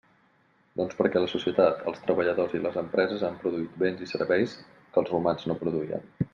[0.79, 5.03] Doncs perquè la societat, els treballadors i les empreses, han produït béns i serveis que
[5.05, 6.13] els romans no produïen.